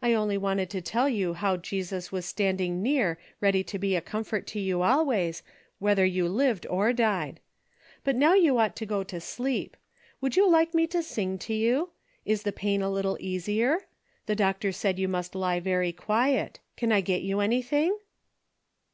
[0.00, 4.00] I only wanted to tell you how Jesus was standing near ready to be a
[4.00, 5.42] comfort to you always,
[5.80, 7.40] whether you lived or died.
[8.02, 9.76] But now you ought to go to sleep.
[10.22, 11.90] Would you like me to sing to you?
[12.24, 13.80] Is the pain a little easier?
[14.24, 16.58] The doctor said you must lie very quiet.
[16.78, 17.98] Can I get you anything